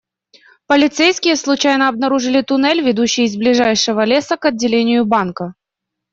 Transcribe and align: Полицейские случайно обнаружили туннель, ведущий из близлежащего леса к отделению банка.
Полицейские 0.65 1.35
случайно 1.35 1.87
обнаружили 1.87 2.41
туннель, 2.41 2.81
ведущий 2.83 3.25
из 3.25 3.37
близлежащего 3.37 4.03
леса 4.03 4.35
к 4.35 4.45
отделению 4.45 5.05
банка. 5.05 5.53